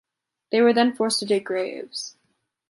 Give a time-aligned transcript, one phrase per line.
[0.51, 2.15] They were then forced to dig graves.